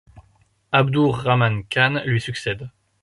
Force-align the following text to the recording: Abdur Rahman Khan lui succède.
Abdur 0.71 1.15
Rahman 1.25 1.63
Khan 1.69 2.01
lui 2.07 2.19
succède. 2.19 2.71